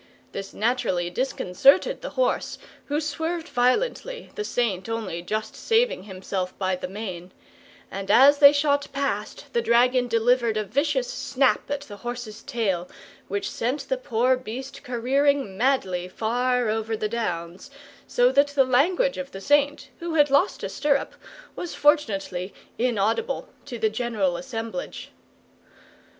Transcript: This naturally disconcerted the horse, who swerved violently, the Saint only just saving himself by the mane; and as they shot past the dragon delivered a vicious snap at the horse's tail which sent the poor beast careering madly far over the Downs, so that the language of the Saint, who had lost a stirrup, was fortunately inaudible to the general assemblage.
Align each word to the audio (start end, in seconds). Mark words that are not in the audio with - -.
This 0.31 0.51
naturally 0.51 1.11
disconcerted 1.11 2.01
the 2.01 2.09
horse, 2.17 2.57
who 2.85 2.99
swerved 2.99 3.47
violently, 3.47 4.31
the 4.33 4.43
Saint 4.43 4.89
only 4.89 5.21
just 5.21 5.55
saving 5.55 6.05
himself 6.05 6.57
by 6.57 6.75
the 6.75 6.87
mane; 6.87 7.31
and 7.91 8.09
as 8.09 8.39
they 8.39 8.51
shot 8.51 8.87
past 8.93 9.53
the 9.53 9.61
dragon 9.61 10.07
delivered 10.07 10.57
a 10.57 10.63
vicious 10.63 11.07
snap 11.07 11.69
at 11.69 11.81
the 11.81 11.97
horse's 11.97 12.41
tail 12.41 12.89
which 13.27 13.47
sent 13.47 13.89
the 13.89 13.97
poor 13.97 14.35
beast 14.35 14.81
careering 14.81 15.55
madly 15.55 16.07
far 16.07 16.67
over 16.67 16.97
the 16.97 17.07
Downs, 17.07 17.69
so 18.07 18.31
that 18.31 18.47
the 18.47 18.63
language 18.65 19.19
of 19.19 19.29
the 19.29 19.39
Saint, 19.39 19.89
who 19.99 20.15
had 20.15 20.31
lost 20.31 20.63
a 20.63 20.69
stirrup, 20.69 21.13
was 21.55 21.75
fortunately 21.75 22.55
inaudible 22.79 23.49
to 23.65 23.77
the 23.77 23.91
general 23.91 24.35
assemblage. 24.35 25.11